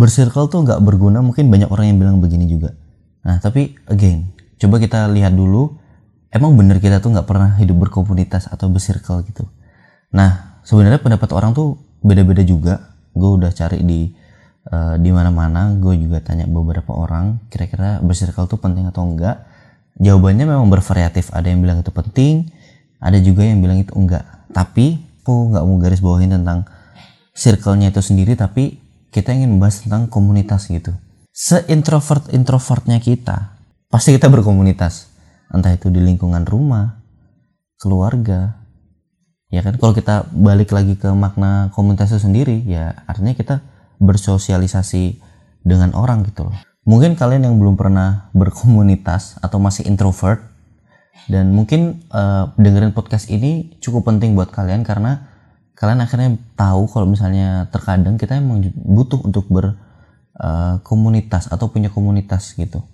Bersirkel 0.00 0.48
tuh 0.48 0.64
nggak 0.64 0.80
berguna, 0.80 1.20
mungkin 1.20 1.52
banyak 1.52 1.68
orang 1.68 1.92
yang 1.92 1.98
bilang 2.00 2.16
begini 2.24 2.48
juga. 2.48 2.72
Nah, 3.20 3.36
tapi 3.36 3.76
again, 3.84 4.32
coba 4.56 4.80
kita 4.80 5.04
lihat 5.12 5.36
dulu, 5.36 5.76
emang 6.32 6.56
bener 6.56 6.80
kita 6.80 7.04
tuh 7.04 7.12
nggak 7.12 7.28
pernah 7.28 7.60
hidup 7.60 7.76
berkomunitas 7.84 8.48
atau 8.48 8.72
bersirkel 8.72 9.20
gitu. 9.28 9.44
Nah, 10.16 10.60
sebenarnya 10.64 11.04
pendapat 11.04 11.28
orang 11.36 11.52
tuh 11.52 11.76
beda-beda 12.00 12.40
juga. 12.40 12.96
Gue 13.12 13.36
udah 13.36 13.52
cari 13.52 13.84
di 13.84 14.08
uh, 14.72 14.96
di 14.96 15.12
mana-mana, 15.12 15.76
gue 15.76 15.92
juga 16.00 16.24
tanya 16.24 16.48
beberapa 16.48 16.96
orang, 16.96 17.44
kira-kira 17.52 18.00
bersirkel 18.00 18.48
tuh 18.48 18.56
penting 18.56 18.88
atau 18.88 19.04
enggak. 19.04 19.44
Jawabannya 20.00 20.48
memang 20.48 20.72
bervariatif. 20.72 21.28
Ada 21.28 21.52
yang 21.52 21.60
bilang 21.60 21.84
itu 21.84 21.92
penting, 21.92 22.48
ada 23.04 23.20
juga 23.20 23.44
yang 23.44 23.60
bilang 23.60 23.84
itu 23.84 23.92
enggak. 23.92 24.24
Tapi 24.48 24.96
aku 25.20 25.52
nggak 25.52 25.64
mau 25.68 25.76
garis 25.76 26.00
bawahin 26.00 26.32
tentang 26.40 26.64
circle-nya 27.36 27.92
itu 27.92 28.00
sendiri, 28.00 28.32
tapi 28.32 28.79
kita 29.10 29.34
ingin 29.34 29.58
membahas 29.58 29.82
tentang 29.86 30.06
komunitas 30.06 30.70
gitu. 30.70 30.94
Seintrovert 31.30 32.30
introvertnya 32.34 32.98
kita, 32.98 33.58
pasti 33.90 34.14
kita 34.14 34.30
berkomunitas. 34.30 35.10
Entah 35.50 35.74
itu 35.74 35.90
di 35.90 35.98
lingkungan 35.98 36.46
rumah, 36.46 37.02
keluarga. 37.78 38.62
Ya 39.50 39.66
kan 39.66 39.74
kalau 39.82 39.90
kita 39.90 40.30
balik 40.30 40.70
lagi 40.70 40.94
ke 40.94 41.10
makna 41.10 41.74
komunitas 41.74 42.14
itu 42.14 42.22
sendiri, 42.22 42.62
ya 42.66 43.02
artinya 43.10 43.34
kita 43.34 43.62
bersosialisasi 43.98 45.18
dengan 45.66 45.92
orang 45.98 46.22
gitu 46.26 46.46
loh. 46.46 46.56
Mungkin 46.86 47.18
kalian 47.18 47.50
yang 47.50 47.56
belum 47.58 47.74
pernah 47.74 48.30
berkomunitas 48.32 49.36
atau 49.42 49.58
masih 49.60 49.86
introvert 49.90 50.40
dan 51.28 51.52
mungkin 51.52 52.02
uh, 52.14 52.50
dengerin 52.56 52.96
podcast 52.96 53.28
ini 53.28 53.76
cukup 53.82 54.08
penting 54.08 54.32
buat 54.38 54.48
kalian 54.50 54.86
karena 54.86 55.29
kalian 55.80 56.04
akhirnya 56.04 56.36
tahu 56.60 56.92
kalau 56.92 57.08
misalnya 57.08 57.72
terkadang 57.72 58.20
kita 58.20 58.36
emang 58.36 58.68
butuh 58.76 59.16
untuk 59.24 59.48
berkomunitas 59.48 61.48
uh, 61.48 61.56
atau 61.56 61.72
punya 61.72 61.88
komunitas 61.88 62.52
gitu. 62.52 62.84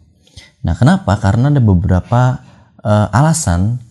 Nah, 0.62 0.78
kenapa? 0.78 1.18
Karena 1.18 1.50
ada 1.50 1.58
beberapa 1.58 2.46
uh, 2.86 3.10
alasan 3.10 3.82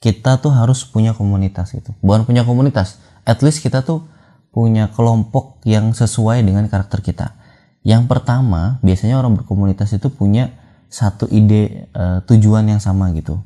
kita 0.00 0.40
tuh 0.40 0.56
harus 0.56 0.88
punya 0.88 1.12
komunitas 1.12 1.76
gitu. 1.76 1.92
Bukan 2.00 2.24
punya 2.24 2.48
komunitas, 2.48 2.96
at 3.28 3.44
least 3.44 3.60
kita 3.60 3.84
tuh 3.84 4.08
punya 4.56 4.88
kelompok 4.88 5.60
yang 5.68 5.92
sesuai 5.92 6.48
dengan 6.48 6.64
karakter 6.72 7.04
kita. 7.04 7.36
Yang 7.84 8.08
pertama, 8.08 8.80
biasanya 8.80 9.20
orang 9.20 9.36
berkomunitas 9.36 9.92
itu 9.92 10.08
punya 10.08 10.48
satu 10.88 11.28
ide 11.28 11.92
uh, 11.92 12.24
tujuan 12.24 12.72
yang 12.72 12.80
sama 12.80 13.12
gitu. 13.12 13.36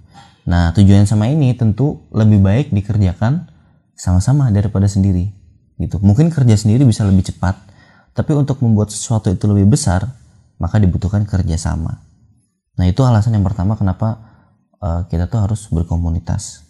Nah, 0.47 0.71
tujuan 0.71 1.03
sama 1.03 1.27
ini 1.27 1.51
tentu 1.59 2.07
lebih 2.15 2.39
baik 2.39 2.71
dikerjakan 2.71 3.58
sama-sama 3.99 4.47
daripada 4.55 4.87
sendiri 4.87 5.35
gitu. 5.83 5.99
Mungkin 5.99 6.31
kerja 6.31 6.55
sendiri 6.55 6.87
bisa 6.87 7.03
lebih 7.03 7.27
cepat 7.27 7.59
tapi 8.15 8.33
untuk 8.33 8.63
membuat 8.63 8.95
sesuatu 8.95 9.29
itu 9.29 9.51
lebih 9.51 9.75
besar 9.75 10.07
maka 10.59 10.79
dibutuhkan 10.79 11.23
kerjasama 11.23 12.03
nah 12.79 12.87
itu 12.87 13.03
alasan 13.03 13.35
yang 13.35 13.47
pertama 13.47 13.75
kenapa 13.75 14.29
uh, 14.83 15.03
kita 15.07 15.27
tuh 15.27 15.45
harus 15.45 15.67
berkomunitas. 15.71 16.67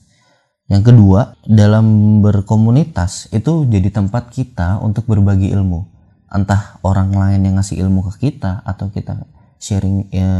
Yang 0.68 0.92
kedua 0.92 1.32
dalam 1.48 2.20
berkomunitas 2.20 3.32
itu 3.32 3.64
jadi 3.64 3.88
tempat 3.88 4.28
kita 4.28 4.84
untuk 4.84 5.08
berbagi 5.08 5.48
ilmu. 5.52 5.88
Entah 6.28 6.76
orang 6.84 7.08
lain 7.08 7.40
yang 7.40 7.56
ngasih 7.56 7.80
ilmu 7.80 8.04
ke 8.12 8.28
kita 8.28 8.60
atau 8.68 8.92
kita 8.92 9.24
sharing 9.56 10.12
ya, 10.12 10.32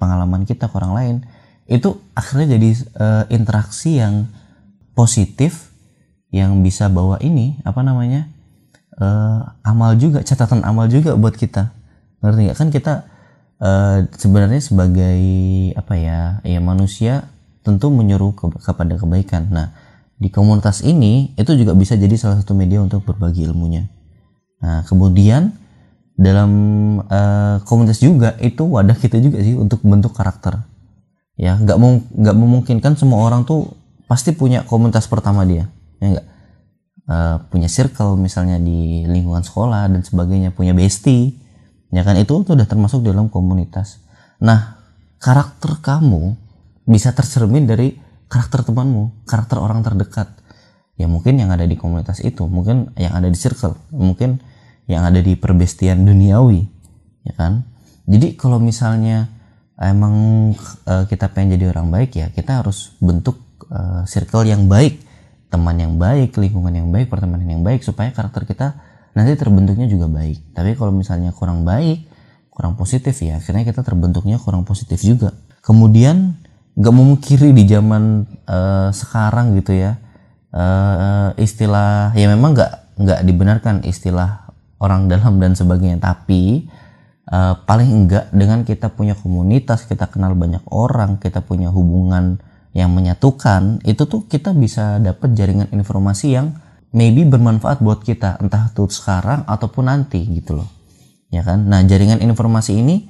pengalaman 0.00 0.48
kita 0.48 0.72
ke 0.72 0.74
orang 0.80 0.92
lain 0.96 1.16
itu 1.68 2.00
akhirnya 2.16 2.56
jadi 2.56 2.68
uh, 2.96 3.24
interaksi 3.28 4.00
yang 4.00 4.28
positif 4.96 5.73
yang 6.34 6.66
bisa 6.66 6.90
bawa 6.90 7.22
ini 7.22 7.62
apa 7.62 7.86
namanya 7.86 8.26
uh, 8.98 9.54
amal 9.62 9.94
juga 9.94 10.26
catatan 10.26 10.66
amal 10.66 10.90
juga 10.90 11.14
buat 11.14 11.38
kita. 11.38 11.70
Ngerti 12.26 12.40
nggak? 12.50 12.58
Kan 12.58 12.68
kita 12.74 12.92
uh, 13.62 14.02
sebenarnya 14.18 14.58
sebagai 14.58 15.20
apa 15.78 15.94
ya 15.94 16.42
ya 16.42 16.58
manusia 16.58 17.30
tentu 17.62 17.94
menyuruh 17.94 18.34
ke, 18.34 18.50
kepada 18.58 18.98
kebaikan. 18.98 19.46
Nah 19.54 19.70
di 20.18 20.26
komunitas 20.34 20.82
ini 20.82 21.30
itu 21.38 21.54
juga 21.54 21.70
bisa 21.78 21.94
jadi 21.94 22.18
salah 22.18 22.42
satu 22.42 22.50
media 22.58 22.82
untuk 22.82 23.06
berbagi 23.06 23.46
ilmunya. 23.46 23.86
Nah 24.58 24.82
kemudian 24.90 25.54
dalam 26.18 26.50
uh, 27.06 27.62
komunitas 27.62 28.02
juga 28.02 28.34
itu 28.42 28.66
wadah 28.66 28.98
kita 28.98 29.22
juga 29.22 29.38
sih 29.38 29.54
untuk 29.54 29.86
bentuk 29.86 30.10
karakter. 30.10 30.66
Ya 31.38 31.54
nggak 31.62 31.78
nggak 32.10 32.36
memungkinkan 32.42 32.98
semua 32.98 33.22
orang 33.22 33.46
tuh 33.46 33.70
pasti 34.10 34.34
punya 34.34 34.66
komunitas 34.66 35.06
pertama 35.06 35.46
dia 35.46 35.70
ya 36.04 36.08
enggak 36.12 36.28
uh, 37.08 37.12
eh, 37.12 37.36
punya 37.48 37.68
circle 37.68 38.16
misalnya 38.16 38.60
di 38.60 39.04
lingkungan 39.08 39.44
sekolah 39.44 39.88
dan 39.88 40.00
sebagainya 40.04 40.52
punya 40.52 40.76
bestie 40.76 41.36
ya 41.92 42.02
kan? 42.02 42.16
Itu 42.18 42.42
sudah 42.42 42.66
termasuk 42.66 43.04
dalam 43.04 43.30
komunitas. 43.30 44.02
Nah 44.42 44.80
karakter 45.20 45.80
kamu 45.80 46.36
bisa 46.84 47.16
tercermin 47.16 47.64
dari 47.64 47.96
karakter 48.28 48.66
temanmu 48.66 49.24
karakter 49.28 49.60
orang 49.60 49.80
terdekat. 49.80 50.32
Ya 50.94 51.10
mungkin 51.10 51.38
yang 51.42 51.50
ada 51.50 51.66
di 51.66 51.74
komunitas 51.74 52.22
itu 52.22 52.46
mungkin 52.46 52.94
yang 52.94 53.18
ada 53.18 53.26
di 53.26 53.34
circle 53.34 53.74
mungkin 53.90 54.38
yang 54.86 55.02
ada 55.02 55.18
di 55.18 55.34
perbestian 55.34 56.06
duniawi 56.06 56.62
ya 57.24 57.34
kan? 57.34 57.66
Jadi 58.04 58.36
kalau 58.36 58.60
misalnya 58.60 59.32
emang 59.80 60.14
uh, 60.86 61.04
kita 61.08 61.32
pengen 61.32 61.56
jadi 61.58 61.72
orang 61.74 61.90
baik 61.90 62.14
ya 62.14 62.26
kita 62.30 62.62
harus 62.62 62.94
bentuk 63.02 63.40
uh, 63.72 64.06
circle 64.06 64.46
yang 64.46 64.70
baik 64.70 65.02
teman 65.54 65.78
yang 65.78 65.94
baik, 65.94 66.34
lingkungan 66.34 66.74
yang 66.74 66.90
baik, 66.90 67.06
pertemanan 67.06 67.46
yang 67.46 67.62
baik 67.62 67.86
supaya 67.86 68.10
karakter 68.10 68.42
kita 68.42 68.74
nanti 69.14 69.38
terbentuknya 69.38 69.86
juga 69.86 70.10
baik. 70.10 70.50
Tapi 70.50 70.74
kalau 70.74 70.90
misalnya 70.90 71.30
kurang 71.30 71.62
baik, 71.62 72.10
kurang 72.50 72.74
positif 72.74 73.14
ya 73.22 73.38
akhirnya 73.38 73.62
kita 73.62 73.86
terbentuknya 73.86 74.42
kurang 74.42 74.66
positif 74.66 74.98
juga. 74.98 75.30
Kemudian 75.62 76.42
nggak 76.74 76.94
memungkiri 76.94 77.54
di 77.54 77.64
zaman 77.70 78.26
uh, 78.50 78.90
sekarang 78.90 79.54
gitu 79.54 79.78
ya 79.78 79.94
uh, 80.50 81.30
istilah 81.38 82.10
ya 82.18 82.26
memang 82.26 82.54
nggak 82.54 82.98
nggak 82.98 83.20
dibenarkan 83.22 83.86
istilah 83.86 84.50
orang 84.82 85.06
dalam 85.10 85.38
dan 85.38 85.54
sebagainya 85.54 86.02
tapi 86.02 86.66
uh, 87.30 87.62
paling 87.62 87.90
enggak 87.90 88.26
dengan 88.34 88.66
kita 88.66 88.90
punya 88.90 89.14
komunitas 89.14 89.86
kita 89.86 90.10
kenal 90.10 90.34
banyak 90.34 90.66
orang 90.74 91.22
kita 91.22 91.42
punya 91.46 91.70
hubungan 91.70 92.42
yang 92.74 92.90
menyatukan 92.90 93.80
itu 93.86 94.02
tuh 94.04 94.26
kita 94.26 94.50
bisa 94.50 94.98
dapat 94.98 95.32
jaringan 95.38 95.70
informasi 95.70 96.34
yang 96.34 96.58
maybe 96.90 97.22
bermanfaat 97.22 97.78
buat 97.78 98.02
kita 98.02 98.42
entah 98.42 98.74
itu 98.74 98.90
sekarang 98.90 99.46
ataupun 99.46 99.86
nanti 99.86 100.26
gitu 100.26 100.58
loh. 100.58 100.68
Ya 101.30 101.46
kan? 101.46 101.70
Nah 101.70 101.86
jaringan 101.86 102.18
informasi 102.18 102.82
ini 102.82 103.06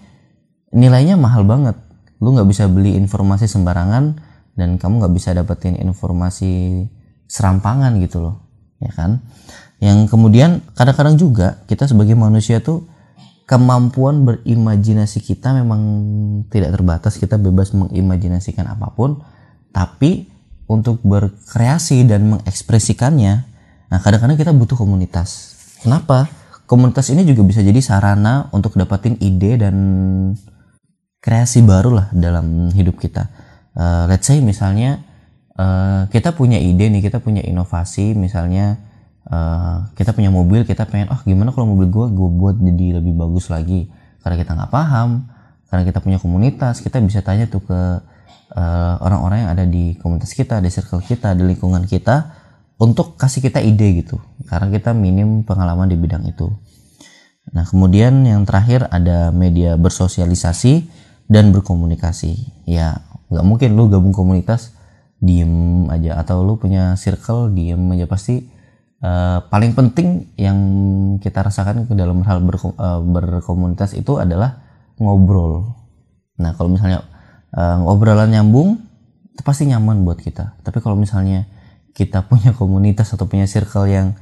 nilainya 0.73 1.17
mahal 1.17 1.49
banget. 1.49 1.81
Lu 2.21 2.37
nggak 2.37 2.49
bisa 2.49 2.69
beli 2.69 2.93
informasi 2.97 3.49
sembarangan 3.49 4.21
dan 4.53 4.77
kamu 4.77 5.01
nggak 5.01 5.15
bisa 5.17 5.33
dapetin 5.33 5.81
informasi 5.81 6.85
serampangan 7.25 7.97
gitu 8.05 8.21
loh. 8.21 8.37
Ya 8.85 8.93
kan? 8.93 9.25
Yang 9.81 10.13
kemudian 10.13 10.61
kadang-kadang 10.77 11.17
juga 11.17 11.65
kita 11.69 11.89
sebagai 11.89 12.17
manusia 12.17 12.61
tuh 12.61 12.85
kemampuan 13.45 14.25
berimajinasi 14.29 15.25
kita 15.25 15.57
memang 15.57 15.81
tidak 16.49 16.77
terbatas. 16.77 17.17
Kita 17.17 17.41
bebas 17.41 17.73
mengimajinasikan 17.73 18.69
apa 18.69 18.93
pun 18.93 19.25
tapi 19.75 20.31
untuk 20.71 21.03
berkreasi 21.03 22.07
dan 22.07 22.31
mengekspresikannya 22.31 23.43
nah 23.91 23.99
kadang-kadang 24.01 24.39
kita 24.41 24.51
butuh 24.55 24.79
komunitas. 24.79 25.55
Kenapa? 25.85 26.31
Komunitas 26.65 27.13
ini 27.13 27.29
juga 27.29 27.45
bisa 27.45 27.61
jadi 27.61 27.77
sarana 27.85 28.49
untuk 28.57 28.73
dapetin 28.81 29.21
ide 29.21 29.61
dan 29.61 29.77
kreasi 31.21 31.61
baru 31.61 31.93
lah 31.93 32.07
dalam 32.17 32.73
hidup 32.73 32.97
kita. 32.97 33.29
Uh, 33.77 34.09
let's 34.09 34.25
say 34.25 34.41
misalnya 34.41 35.05
uh, 35.61 36.09
kita 36.09 36.33
punya 36.33 36.57
ide 36.57 36.89
nih 36.89 37.05
kita 37.05 37.21
punya 37.21 37.45
inovasi 37.45 38.17
misalnya 38.17 38.81
uh, 39.29 39.93
kita 39.93 40.17
punya 40.17 40.33
mobil 40.33 40.65
kita 40.65 40.89
pengen 40.89 41.13
oh 41.13 41.21
gimana 41.29 41.53
kalau 41.53 41.69
mobil 41.77 41.93
gue 41.93 42.07
gue 42.17 42.29
buat 42.41 42.57
jadi 42.57 43.05
lebih 43.05 43.13
bagus 43.13 43.53
lagi? 43.53 43.93
Karena 44.25 44.37
kita 44.41 44.51
nggak 44.57 44.73
paham 44.73 45.29
karena 45.69 45.83
kita 45.85 45.99
punya 46.01 46.19
komunitas 46.23 46.81
kita 46.81 46.97
bisa 47.05 47.21
tanya 47.21 47.45
tuh 47.45 47.61
ke 47.61 47.81
orang-orang 49.01 49.39
uh, 49.39 49.43
yang 49.47 49.51
ada 49.57 49.65
di 49.67 49.99
komunitas 49.99 50.31
kita, 50.37 50.63
di 50.63 50.71
circle 50.71 51.03
kita, 51.03 51.35
di 51.35 51.43
lingkungan 51.43 51.89
kita 51.89 52.31
untuk 52.79 53.19
kasih 53.19 53.43
kita 53.43 53.59
ide 53.59 54.05
gitu. 54.05 54.21
Karena 54.47 54.71
kita 54.71 54.95
minim 54.95 55.43
pengalaman 55.43 55.91
di 55.91 55.97
bidang 55.99 56.27
itu. 56.27 56.51
Nah, 57.53 57.67
kemudian 57.69 58.25
yang 58.25 58.49
terakhir 58.49 58.89
ada 58.89 59.29
media 59.35 59.77
bersosialisasi 59.77 60.89
dan 61.29 61.53
berkomunikasi. 61.53 62.65
Ya, 62.65 63.05
nggak 63.29 63.45
mungkin 63.45 63.69
lu 63.77 63.91
gabung 63.93 64.15
komunitas 64.15 64.73
diem 65.21 65.89
aja 65.89 66.21
atau 66.21 66.45
lu 66.45 66.61
punya 66.61 66.97
circle 67.01 67.49
diem 67.53 67.81
aja 67.97 68.05
pasti 68.05 68.45
uh, 69.01 69.41
paling 69.49 69.73
penting 69.73 70.29
yang 70.37 70.59
kita 71.17 71.41
rasakan 71.41 71.89
ke 71.89 71.97
dalam 71.97 72.21
hal 72.29 72.45
berko 72.45 72.77
uh, 72.77 73.01
berkomunitas 73.01 73.97
itu 73.97 74.21
adalah 74.21 74.61
ngobrol. 75.01 75.75
Nah, 76.41 76.53
kalau 76.59 76.75
misalnya 76.75 77.07
uh, 77.55 77.91
obrolan 77.91 78.31
nyambung 78.31 78.83
itu 79.35 79.43
pasti 79.43 79.67
nyaman 79.67 80.07
buat 80.07 80.23
kita. 80.23 80.63
Tapi 80.63 80.79
kalau 80.79 80.95
misalnya 80.99 81.47
kita 81.95 82.23
punya 82.31 82.55
komunitas 82.55 83.15
atau 83.15 83.27
punya 83.27 83.47
circle 83.47 83.87
yang 83.91 84.15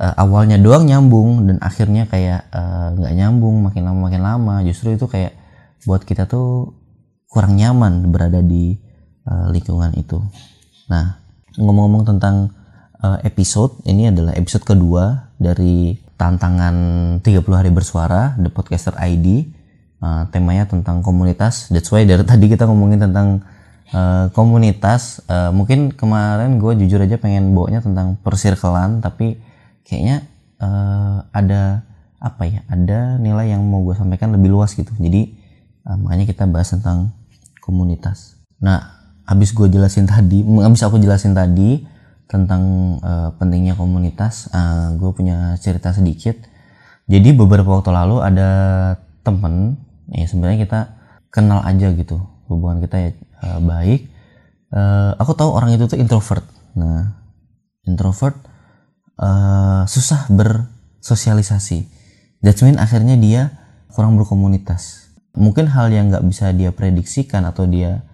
uh, 0.00 0.14
awalnya 0.16 0.60
doang 0.60 0.88
nyambung 0.88 1.48
dan 1.48 1.56
akhirnya 1.60 2.08
kayak 2.08 2.48
nggak 2.96 3.12
uh, 3.12 3.16
nyambung 3.16 3.64
makin 3.64 3.88
lama 3.88 4.00
makin 4.08 4.22
lama 4.24 4.54
justru 4.64 4.92
itu 4.92 5.08
kayak 5.08 5.36
buat 5.84 6.02
kita 6.02 6.26
tuh 6.28 6.74
kurang 7.28 7.56
nyaman 7.56 8.08
berada 8.12 8.40
di 8.40 8.76
uh, 9.28 9.48
lingkungan 9.52 9.92
itu. 9.96 10.20
Nah 10.88 11.20
ngomong-ngomong 11.56 12.04
tentang 12.04 12.52
uh, 13.00 13.18
episode 13.24 13.80
ini 13.88 14.12
adalah 14.12 14.36
episode 14.36 14.64
kedua 14.64 15.32
dari 15.36 15.96
tantangan 16.16 16.76
30 17.20 17.44
hari 17.52 17.70
bersuara 17.72 18.36
The 18.40 18.48
Podcaster 18.48 18.96
ID 18.96 19.55
uh, 20.06 20.22
temanya 20.30 20.70
tentang 20.70 21.02
komunitas. 21.02 21.66
That's 21.74 21.90
why 21.90 22.06
dari 22.06 22.22
tadi 22.30 22.46
kita 22.46 22.70
ngomongin 22.70 23.02
tentang 23.02 23.42
uh, 23.90 24.30
komunitas. 24.30 25.26
Uh, 25.26 25.50
mungkin 25.50 25.90
kemarin 25.90 26.62
gue 26.62 26.72
jujur 26.86 27.02
aja 27.02 27.18
pengen 27.18 27.52
bawanya 27.52 27.82
tentang 27.82 28.14
persirkelan 28.22 29.02
tapi 29.02 29.42
kayaknya 29.82 30.26
uh, 30.62 31.26
ada 31.34 31.82
apa 32.16 32.48
ya 32.48 32.64
ada 32.66 33.20
nilai 33.20 33.52
yang 33.52 33.62
mau 33.62 33.84
gue 33.84 33.94
sampaikan 33.98 34.32
lebih 34.34 34.54
luas 34.54 34.72
gitu. 34.78 34.94
Jadi 34.96 35.34
uh, 35.86 35.98
makanya 35.98 36.30
kita 36.30 36.46
bahas 36.46 36.70
tentang 36.70 37.10
komunitas. 37.58 38.38
Nah 38.62 38.94
habis 39.26 39.50
gue 39.50 39.66
jelasin 39.66 40.06
tadi 40.14 40.46
habis 40.46 40.82
aku 40.86 41.02
jelasin 41.02 41.34
tadi 41.34 41.82
tentang 42.26 42.98
uh, 43.06 43.30
pentingnya 43.38 43.78
komunitas 43.78 44.50
uh, 44.50 44.94
gue 44.98 45.10
punya 45.14 45.54
cerita 45.58 45.94
sedikit. 45.94 46.34
Jadi 47.06 47.38
beberapa 47.38 47.70
waktu 47.70 47.94
lalu 47.94 48.18
ada 48.18 48.50
temen 49.22 49.85
ya 50.12 50.26
sebenarnya 50.26 50.58
kita 50.66 50.80
kenal 51.30 51.62
aja 51.62 51.90
gitu. 51.94 52.20
Hubungan 52.46 52.78
kita 52.82 52.96
ya 52.98 53.10
uh, 53.42 53.60
baik. 53.62 54.06
Uh, 54.70 55.14
aku 55.18 55.32
tahu 55.34 55.54
orang 55.54 55.74
itu 55.74 55.86
tuh 55.86 55.98
introvert. 55.98 56.46
Nah 56.78 57.16
introvert 57.86 58.36
uh, 59.18 59.86
susah 59.86 60.30
bersosialisasi. 60.30 61.86
That's 62.44 62.62
akhirnya 62.62 63.16
dia 63.18 63.42
kurang 63.90 64.18
berkomunitas. 64.20 65.10
Mungkin 65.36 65.68
hal 65.68 65.92
yang 65.92 66.12
nggak 66.12 66.24
bisa 66.26 66.52
dia 66.54 66.70
prediksikan 66.72 67.44
atau 67.44 67.66
dia 67.68 68.04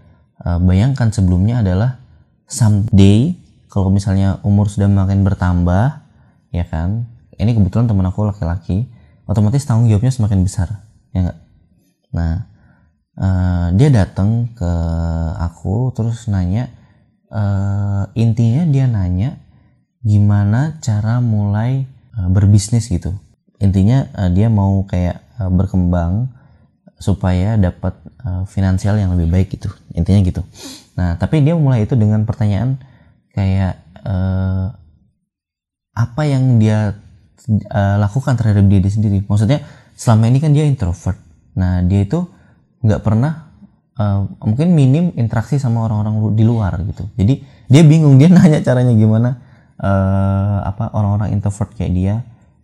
uh, 0.42 0.58
bayangkan 0.62 1.12
sebelumnya 1.12 1.60
adalah 1.60 2.00
someday 2.48 3.36
kalau 3.72 3.88
misalnya 3.88 4.40
umur 4.44 4.68
sudah 4.68 4.88
makin 4.88 5.24
bertambah 5.24 6.02
ya 6.52 6.64
kan? 6.68 7.08
Ini 7.36 7.58
kebetulan 7.58 7.90
teman 7.90 8.06
aku 8.06 8.28
laki-laki 8.28 8.86
otomatis 9.26 9.64
tanggung 9.64 9.88
jawabnya 9.88 10.12
semakin 10.12 10.42
besar 10.42 10.68
ya 11.14 11.28
enggak 11.28 11.38
nah 12.12 12.46
uh, 13.16 13.72
dia 13.74 13.88
datang 13.88 14.52
ke 14.52 14.72
aku 15.40 15.90
terus 15.96 16.28
nanya 16.28 16.68
uh, 17.32 18.04
intinya 18.14 18.68
dia 18.68 18.86
nanya 18.86 19.40
gimana 20.04 20.78
cara 20.82 21.22
mulai 21.22 21.86
uh, 22.18 22.28
berbisnis 22.28 22.90
gitu. 22.90 23.14
Intinya 23.62 24.10
uh, 24.18 24.30
dia 24.30 24.50
mau 24.50 24.82
kayak 24.84 25.22
uh, 25.38 25.50
berkembang 25.50 26.28
supaya 26.98 27.58
dapat 27.58 27.98
uh, 28.22 28.46
finansial 28.46 28.98
yang 28.98 29.14
lebih 29.14 29.30
baik 29.30 29.48
gitu. 29.54 29.70
Intinya 29.94 30.20
gitu. 30.22 30.42
Nah 30.98 31.16
tapi 31.18 31.42
dia 31.42 31.54
mulai 31.54 31.86
itu 31.86 31.94
dengan 31.94 32.26
pertanyaan 32.26 32.78
kayak 33.32 33.78
uh, 34.02 34.74
apa 35.92 36.22
yang 36.26 36.58
dia 36.58 36.98
uh, 37.70 37.96
lakukan 38.02 38.34
terhadap 38.34 38.66
diri 38.66 38.90
sendiri? 38.90 39.18
Maksudnya 39.24 39.62
selama 39.94 40.26
ini 40.26 40.38
kan 40.42 40.50
dia 40.50 40.66
introvert 40.66 41.31
nah 41.52 41.84
dia 41.84 42.04
itu 42.04 42.24
nggak 42.82 43.00
pernah 43.04 43.52
uh, 43.98 44.26
mungkin 44.42 44.72
minim 44.72 45.12
interaksi 45.14 45.60
sama 45.60 45.84
orang-orang 45.86 46.34
di 46.34 46.44
luar 46.44 46.80
gitu. 46.86 47.06
Jadi 47.16 47.44
dia 47.68 47.82
bingung 47.84 48.16
dia 48.16 48.32
nanya 48.34 48.60
caranya 48.64 48.92
gimana 48.96 49.40
uh, 49.78 50.64
apa 50.66 50.92
orang-orang 50.96 51.34
introvert 51.36 51.72
kayak 51.76 51.92
dia 51.92 52.14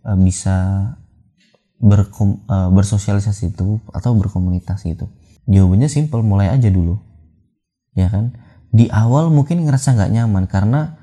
uh, 0.05 0.17
bisa 0.17 0.89
berkom, 1.79 2.43
uh, 2.51 2.67
bersosialisasi 2.75 3.55
itu 3.55 3.79
atau 3.95 4.11
berkomunitas 4.17 4.83
itu 4.83 5.07
jawabannya 5.49 5.89
simple 5.89 6.21
mulai 6.21 6.53
aja 6.53 6.69
dulu. 6.69 6.99
Ya 7.97 8.11
kan? 8.11 8.37
Di 8.69 8.85
awal 8.93 9.33
mungkin 9.33 9.65
ngerasa 9.65 9.97
nggak 9.97 10.11
nyaman 10.13 10.45
karena 10.45 10.99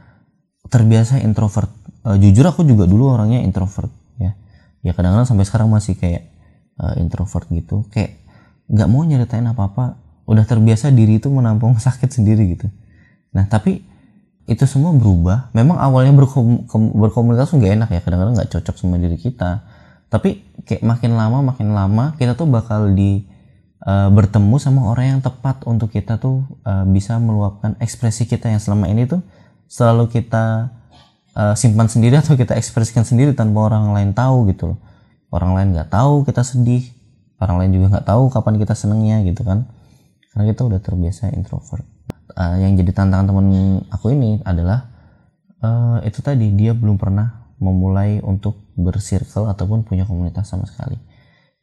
terbiasa 0.70 1.18
introvert. 1.24 1.72
Uh, 2.06 2.14
jujur 2.20 2.46
aku 2.46 2.62
juga 2.62 2.86
dulu 2.86 3.10
orangnya 3.10 3.42
introvert 3.42 3.90
ya. 4.22 4.38
Ya 4.86 4.94
kadang-kadang 4.94 5.26
sampai 5.26 5.44
sekarang 5.48 5.68
masih 5.72 5.98
kayak 5.98 6.30
uh, 6.81 6.94
introvert 7.00 7.49
gitu 7.52 7.84
kayak 7.93 8.20
nggak 8.67 8.88
mau 8.90 9.02
nyeritain 9.06 9.46
apa-apa. 9.46 9.99
Udah 10.26 10.43
terbiasa 10.43 10.90
diri 10.90 11.23
itu 11.23 11.31
menampung 11.31 11.78
sakit 11.87 12.11
sendiri 12.11 12.56
gitu. 12.56 12.67
Nah 13.32 13.46
tapi 13.46 13.84
itu 14.46 14.62
semua 14.67 14.94
berubah. 14.94 15.50
Memang 15.55 15.78
awalnya 15.78 16.14
berkom 16.14 16.67
berkomunikasi 16.70 17.58
nggak 17.58 17.73
enak 17.82 17.88
ya 17.90 18.00
kadang-kadang 18.02 18.34
nggak 18.38 18.50
cocok 18.50 18.75
sama 18.78 18.96
diri 18.99 19.19
kita. 19.19 19.67
Tapi 20.06 20.62
kayak 20.62 20.82
makin 20.87 21.19
lama 21.19 21.43
makin 21.43 21.75
lama 21.75 22.14
kita 22.14 22.38
tuh 22.38 22.46
bakal 22.46 22.94
di 22.94 23.26
uh, 23.82 24.08
bertemu 24.11 24.56
sama 24.62 24.87
orang 24.87 25.19
yang 25.19 25.20
tepat 25.23 25.67
untuk 25.67 25.90
kita 25.90 26.19
tuh 26.19 26.46
uh, 26.62 26.87
bisa 26.87 27.19
meluapkan 27.19 27.75
ekspresi 27.82 28.31
kita 28.31 28.50
yang 28.50 28.62
selama 28.62 28.87
ini 28.87 29.11
tuh 29.11 29.19
selalu 29.67 30.06
kita 30.11 30.70
uh, 31.34 31.55
simpan 31.58 31.90
sendiri 31.90 32.23
atau 32.23 32.38
kita 32.38 32.55
ekspresikan 32.55 33.02
sendiri 33.02 33.34
tanpa 33.34 33.67
orang 33.67 33.90
lain 33.90 34.11
tahu 34.14 34.46
gitu 34.50 34.75
loh 34.75 34.78
orang 35.31 35.52
lain 35.56 35.69
nggak 35.75 35.90
tahu 35.90 36.23
kita 36.23 36.43
sedih 36.46 36.87
orang 37.40 37.56
lain 37.61 37.70
juga 37.76 37.87
nggak 37.99 38.06
tahu 38.08 38.32
kapan 38.32 38.55
kita 38.61 38.75
senengnya 38.76 39.20
gitu 39.25 39.44
kan. 39.44 39.69
Karena 40.32 40.44
kita 40.52 40.62
udah 40.69 40.81
terbiasa 40.81 41.32
introvert. 41.32 41.84
Uh, 42.37 42.61
yang 42.61 42.76
jadi 42.76 42.93
tantangan 42.93 43.32
temen 43.32 43.46
aku 43.88 44.12
ini 44.12 44.44
adalah 44.44 44.93
uh, 45.64 45.99
itu 46.05 46.20
tadi 46.20 46.52
dia 46.52 46.76
belum 46.76 47.00
pernah 47.00 47.49
memulai 47.56 48.20
untuk 48.20 48.69
bersirkel 48.76 49.49
ataupun 49.49 49.88
punya 49.88 50.05
komunitas 50.05 50.52
sama 50.52 50.69
sekali. 50.69 51.00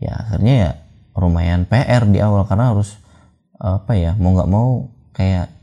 Ya 0.02 0.18
akhirnya 0.18 0.54
ya 0.54 0.72
lumayan 1.14 1.70
PR 1.70 2.10
di 2.10 2.18
awal 2.18 2.50
karena 2.50 2.74
harus 2.74 2.98
apa 3.62 3.94
ya 3.94 4.18
mau 4.18 4.34
nggak 4.34 4.50
mau 4.50 4.90
kayak 5.14 5.54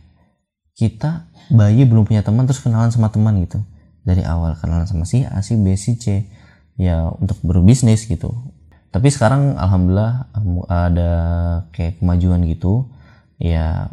kita 0.79 1.27
bayi 1.51 1.83
belum 1.83 2.07
punya 2.07 2.23
teman 2.23 2.47
terus 2.47 2.63
kenalan 2.63 2.95
sama 2.95 3.11
teman 3.11 3.43
gitu. 3.43 3.59
Dari 4.07 4.23
awal 4.23 4.55
kenalan 4.57 4.87
sama 4.87 5.03
si 5.05 5.27
A 5.27 5.43
si 5.43 5.59
B 5.59 5.75
si 5.75 5.99
C 5.99 6.31
ya 6.81 7.13
untuk 7.21 7.37
berbisnis 7.45 8.09
gitu. 8.09 8.33
Tapi 8.91 9.13
sekarang 9.13 9.61
alhamdulillah 9.61 10.33
ada 10.67 11.13
kayak 11.77 12.01
kemajuan 12.01 12.41
gitu. 12.49 12.89
Ya 13.37 13.93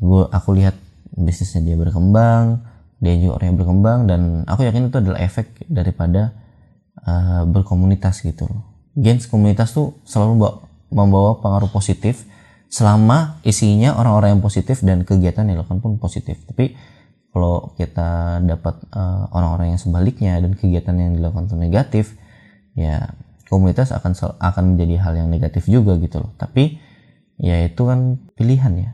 gue 0.00 0.28
aku 0.28 0.56
lihat 0.56 0.76
bisnisnya 1.16 1.60
dia 1.64 1.76
berkembang 1.76 2.64
dia 3.00 3.16
juga 3.16 3.40
orang 3.40 3.46
yang 3.52 3.58
berkembang 3.60 3.98
dan 4.08 4.20
aku 4.44 4.64
yakin 4.64 4.92
itu 4.92 4.96
adalah 5.00 5.20
efek 5.24 5.64
daripada 5.68 6.36
uh, 7.04 7.44
berkomunitas 7.48 8.20
gitu 8.24 8.48
gens 8.98 9.24
komunitas 9.30 9.72
tuh 9.72 9.96
selalu 10.04 10.60
membawa 10.90 11.38
pengaruh 11.38 11.70
positif 11.70 12.26
selama 12.70 13.38
isinya 13.42 13.98
orang-orang 13.98 14.38
yang 14.38 14.42
positif 14.44 14.82
dan 14.82 15.02
kegiatan 15.02 15.46
yang 15.46 15.62
dilakukan 15.62 15.82
pun 15.82 15.98
positif. 15.98 16.38
Tapi 16.46 16.74
kalau 17.30 17.72
kita 17.78 18.42
dapat 18.42 18.82
uh, 18.90 19.30
orang-orang 19.30 19.74
yang 19.74 19.80
sebaliknya 19.80 20.34
dan 20.42 20.58
kegiatan 20.58 20.94
yang 20.98 21.14
dilakukan 21.14 21.46
itu 21.46 21.56
negatif 21.56 22.04
ya 22.74 23.14
komunitas 23.50 23.90
akan 23.90 24.14
akan 24.38 24.64
menjadi 24.74 24.94
hal 25.02 25.12
yang 25.18 25.28
negatif 25.28 25.66
juga 25.66 25.98
gitu 25.98 26.22
loh. 26.22 26.30
Tapi 26.38 26.78
ya 27.42 27.66
itu 27.66 27.82
kan 27.82 28.22
pilihan 28.38 28.72
ya. 28.78 28.90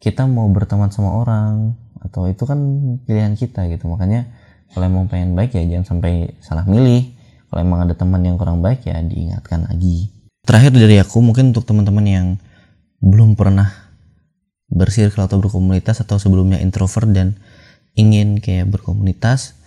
Kita 0.00 0.24
mau 0.24 0.48
berteman 0.48 0.88
sama 0.88 1.12
orang 1.20 1.76
atau 2.00 2.24
itu 2.24 2.48
kan 2.48 2.58
pilihan 3.04 3.36
kita 3.36 3.68
gitu. 3.68 3.84
Makanya 3.88 4.24
kalau 4.72 4.88
emang 4.88 5.12
pengen 5.12 5.36
baik 5.36 5.52
ya 5.52 5.62
jangan 5.68 5.96
sampai 5.96 6.32
salah 6.40 6.64
milih. 6.64 7.12
Kalau 7.52 7.60
emang 7.60 7.84
ada 7.84 7.96
teman 7.96 8.24
yang 8.24 8.40
kurang 8.40 8.64
baik 8.64 8.88
ya 8.88 9.00
diingatkan 9.00 9.68
lagi. 9.68 10.08
Terakhir 10.44 10.72
dari 10.72 10.96
aku 11.00 11.20
mungkin 11.20 11.52
untuk 11.52 11.68
teman-teman 11.68 12.04
yang 12.08 12.26
belum 13.04 13.36
pernah 13.36 13.68
bersirkel 14.68 15.24
atau 15.24 15.40
berkomunitas 15.40 16.00
atau 16.04 16.20
sebelumnya 16.20 16.60
introvert 16.60 17.08
dan 17.08 17.36
ingin 17.98 18.38
kayak 18.38 18.70
berkomunitas 18.70 19.58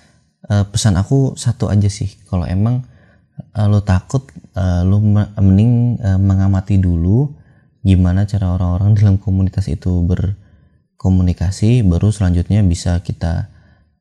uh, 0.48 0.64
pesan 0.72 0.96
aku 0.96 1.36
satu 1.36 1.68
aja 1.68 1.92
sih. 1.92 2.08
Kalau 2.32 2.48
emang 2.48 2.88
uh, 3.54 3.68
lo 3.68 3.84
takut 3.84 4.24
uh, 4.56 4.88
lo 4.88 5.04
mending 5.04 6.00
uh, 6.00 6.16
mengamati 6.16 6.80
dulu 6.80 7.28
gimana 7.84 8.24
cara 8.24 8.56
orang-orang 8.56 8.96
dalam 8.96 9.16
komunitas 9.20 9.68
itu 9.68 10.06
berkomunikasi 10.08 11.84
baru 11.84 12.14
selanjutnya 12.14 12.64
bisa 12.64 12.96
kita 13.04 13.52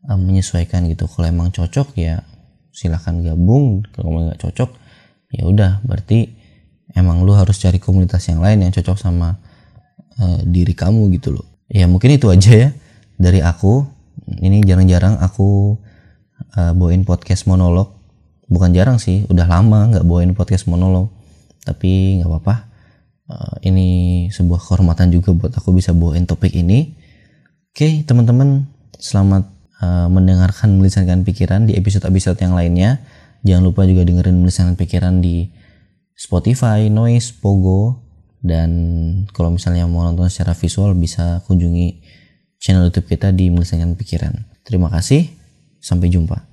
uh, 0.06 0.18
menyesuaikan 0.18 0.86
gitu. 0.86 1.10
Kalau 1.10 1.26
emang 1.26 1.50
cocok 1.50 1.98
ya 1.98 2.22
silahkan 2.70 3.18
gabung. 3.20 3.82
Kalau 3.90 4.30
nggak 4.30 4.38
cocok 4.38 4.70
ya 5.34 5.42
udah. 5.42 5.82
Berarti 5.82 6.30
emang 6.94 7.26
lu 7.26 7.34
harus 7.34 7.58
cari 7.58 7.82
komunitas 7.82 8.30
yang 8.30 8.38
lain 8.38 8.62
yang 8.62 8.72
cocok 8.72 8.94
sama 8.94 9.34
uh, 10.22 10.40
diri 10.46 10.78
kamu 10.78 11.10
gitu 11.18 11.34
loh. 11.34 11.46
Ya 11.66 11.90
mungkin 11.90 12.14
itu 12.14 12.30
aja 12.30 12.50
ya 12.50 12.70
dari 13.14 13.42
aku 13.42 13.99
ini 14.40 14.60
jarang-jarang 14.64 15.20
aku 15.20 15.78
uh, 16.56 16.72
bawain 16.76 17.06
podcast 17.06 17.46
monolog. 17.46 17.96
Bukan 18.50 18.74
jarang 18.74 18.98
sih 18.98 19.24
udah 19.30 19.46
lama 19.46 19.90
nggak 19.94 20.04
bawain 20.04 20.34
podcast 20.34 20.66
monolog. 20.66 21.10
Tapi 21.62 22.20
nggak 22.20 22.28
apa-apa. 22.28 22.54
Uh, 23.30 23.54
ini 23.62 23.88
sebuah 24.34 24.58
kehormatan 24.58 25.14
juga 25.14 25.30
buat 25.30 25.54
aku 25.54 25.70
bisa 25.76 25.94
bawain 25.94 26.26
topik 26.26 26.50
ini. 26.52 26.98
Oke 27.70 27.86
okay, 27.86 27.92
teman-teman 28.02 28.66
selamat 28.98 29.46
uh, 29.78 30.10
mendengarkan 30.10 30.74
melisankan 30.74 31.22
pikiran 31.22 31.70
di 31.70 31.78
episode-episode 31.78 32.42
yang 32.42 32.58
lainnya. 32.58 32.98
Jangan 33.46 33.62
lupa 33.64 33.86
juga 33.86 34.04
dengerin 34.04 34.36
melisankan 34.42 34.76
pikiran 34.76 35.22
di 35.22 35.48
Spotify, 36.12 36.92
Noise, 36.92 37.32
Pogo, 37.40 38.04
dan 38.44 38.70
kalau 39.32 39.52
misalnya 39.52 39.88
mau 39.88 40.04
nonton 40.04 40.28
secara 40.28 40.52
visual 40.52 40.92
bisa 40.92 41.40
kunjungi 41.48 42.00
channel 42.60 42.92
YouTube 42.92 43.08
kita 43.08 43.32
di 43.32 43.48
Mengesankan 43.48 43.96
Pikiran. 43.96 44.36
Terima 44.62 44.92
kasih, 44.92 45.32
sampai 45.80 46.12
jumpa. 46.12 46.49